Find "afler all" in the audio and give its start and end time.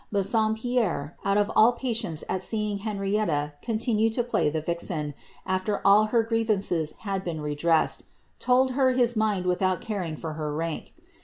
5.47-6.05